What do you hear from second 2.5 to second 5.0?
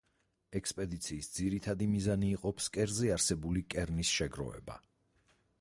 ფსკერზე არსებული კერნის შეგროვება.